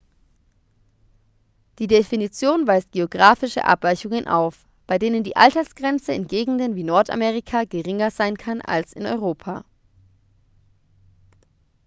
die 1.77 1.85
definition 1.85 2.65
weist 2.65 2.91
geografische 2.91 3.65
abweichungen 3.65 4.27
auf 4.27 4.67
bei 4.87 4.97
denen 4.97 5.23
die 5.23 5.35
altersgrenze 5.35 6.11
in 6.11 6.25
gegenden 6.27 6.75
wie 6.75 6.81
nordamerika 6.83 7.65
geringer 7.65 8.09
sein 8.09 8.35
kann 8.35 8.61
als 8.61 8.93
in 8.93 9.05
europa 9.05 9.63